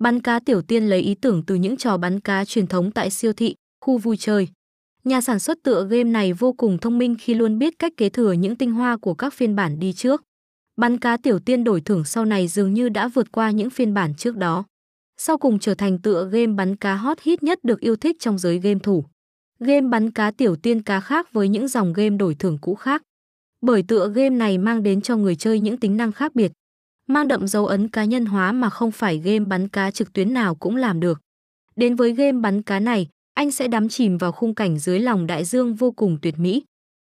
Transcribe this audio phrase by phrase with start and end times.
[0.00, 3.10] Bắn cá Tiểu Tiên lấy ý tưởng từ những trò bắn cá truyền thống tại
[3.10, 4.48] siêu thị, khu vui chơi.
[5.04, 8.08] Nhà sản xuất tựa game này vô cùng thông minh khi luôn biết cách kế
[8.08, 10.22] thừa những tinh hoa của các phiên bản đi trước.
[10.76, 13.94] Bắn cá Tiểu Tiên đổi thưởng sau này dường như đã vượt qua những phiên
[13.94, 14.64] bản trước đó.
[15.16, 18.38] Sau cùng trở thành tựa game bắn cá hot hit nhất được yêu thích trong
[18.38, 19.04] giới game thủ.
[19.58, 23.02] Game bắn cá Tiểu Tiên cá khác với những dòng game đổi thưởng cũ khác.
[23.60, 26.52] Bởi tựa game này mang đến cho người chơi những tính năng khác biệt,
[27.10, 30.34] mang đậm dấu ấn cá nhân hóa mà không phải game bắn cá trực tuyến
[30.34, 31.20] nào cũng làm được.
[31.76, 35.26] Đến với game bắn cá này, anh sẽ đắm chìm vào khung cảnh dưới lòng
[35.26, 36.62] đại dương vô cùng tuyệt mỹ.